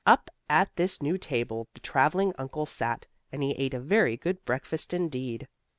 Up 0.03 0.31
at 0.49 0.75
this 0.77 0.99
new 0.99 1.19
table 1.19 1.67
the 1.75 1.79
traveling 1.79 2.33
uncle 2.39 2.65
sat, 2.65 3.05
and 3.31 3.43
he 3.43 3.51
ate 3.51 3.75
a 3.75 3.79
very 3.79 4.17
good 4.17 4.43
breakfast 4.45 4.95
indeed. 4.95 5.47